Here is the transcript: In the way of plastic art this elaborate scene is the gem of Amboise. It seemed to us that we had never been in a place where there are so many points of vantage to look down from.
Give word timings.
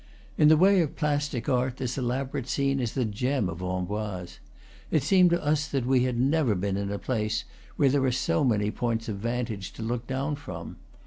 In 0.35 0.47
the 0.47 0.57
way 0.57 0.81
of 0.81 0.95
plastic 0.95 1.47
art 1.47 1.77
this 1.77 1.95
elaborate 1.95 2.47
scene 2.47 2.79
is 2.79 2.93
the 2.93 3.05
gem 3.05 3.47
of 3.47 3.61
Amboise. 3.61 4.39
It 4.89 5.03
seemed 5.03 5.29
to 5.29 5.45
us 5.45 5.67
that 5.67 5.85
we 5.85 6.05
had 6.05 6.19
never 6.19 6.55
been 6.55 6.75
in 6.75 6.89
a 6.91 6.97
place 6.97 7.43
where 7.75 7.89
there 7.89 8.05
are 8.05 8.11
so 8.11 8.43
many 8.43 8.71
points 8.71 9.07
of 9.07 9.17
vantage 9.17 9.71
to 9.73 9.83
look 9.83 10.07
down 10.07 10.37
from. 10.37 10.77